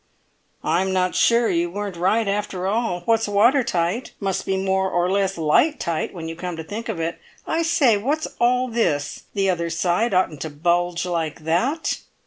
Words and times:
"I'm 0.63 0.91
not 0.93 1.13
sure 1.13 1.47
that 1.47 1.53
you 1.55 1.69
weren't 1.69 1.95
right 1.95 2.27
after 2.27 2.65
all; 2.65 3.01
what's 3.01 3.27
water 3.27 3.63
tight 3.63 4.13
must 4.19 4.47
be 4.47 4.57
more 4.57 4.89
or 4.89 5.11
less 5.11 5.37
light 5.37 5.79
tight, 5.79 6.11
when 6.11 6.27
you 6.27 6.35
come 6.35 6.55
to 6.57 6.63
think 6.63 6.89
of 6.89 6.99
it. 6.99 7.19
I 7.45 7.61
say, 7.61 7.97
what's 7.97 8.25
all 8.39 8.67
this? 8.67 9.25
The 9.35 9.51
other 9.51 9.69
side 9.69 10.11
oughtn't 10.11 10.41
to 10.41 10.49
bulge 10.49 11.05
like 11.05 11.41
that!" 11.43 11.99